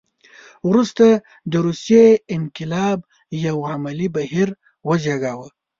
وروسته 0.69 1.05
د 1.51 1.53
روسیې 1.65 2.05
انقلاب 2.35 2.99
یو 3.45 3.57
عملي 3.73 4.07
بهیر 4.15 4.49
وزېږاوه. 4.87 5.47